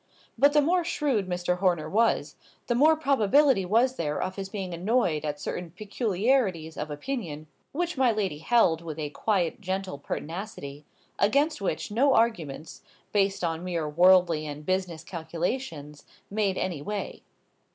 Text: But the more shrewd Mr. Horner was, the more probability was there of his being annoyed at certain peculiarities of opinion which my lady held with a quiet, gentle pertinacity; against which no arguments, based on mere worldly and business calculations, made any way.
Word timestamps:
But 0.35 0.53
the 0.53 0.63
more 0.63 0.83
shrewd 0.83 1.29
Mr. 1.29 1.59
Horner 1.59 1.87
was, 1.87 2.35
the 2.65 2.73
more 2.73 2.95
probability 2.95 3.65
was 3.65 3.97
there 3.97 4.19
of 4.19 4.35
his 4.35 4.49
being 4.49 4.73
annoyed 4.73 5.23
at 5.23 5.39
certain 5.39 5.69
peculiarities 5.69 6.75
of 6.75 6.89
opinion 6.89 7.45
which 7.71 7.97
my 7.99 8.11
lady 8.11 8.39
held 8.39 8.81
with 8.81 8.97
a 8.97 9.11
quiet, 9.11 9.61
gentle 9.61 9.99
pertinacity; 9.99 10.85
against 11.19 11.61
which 11.61 11.91
no 11.91 12.15
arguments, 12.15 12.81
based 13.11 13.43
on 13.43 13.63
mere 13.63 13.87
worldly 13.87 14.47
and 14.47 14.65
business 14.65 15.03
calculations, 15.03 16.03
made 16.31 16.57
any 16.57 16.81
way. 16.81 17.21